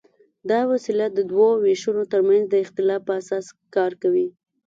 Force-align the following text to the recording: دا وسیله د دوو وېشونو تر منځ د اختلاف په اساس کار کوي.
دا 0.49 0.59
وسیله 0.71 1.05
د 1.11 1.19
دوو 1.29 1.49
وېشونو 1.63 2.03
تر 2.11 2.21
منځ 2.27 2.43
د 2.49 2.55
اختلاف 2.63 3.01
په 3.07 3.13
اساس 3.21 3.45
کار 3.75 3.91
کوي. 4.01 4.27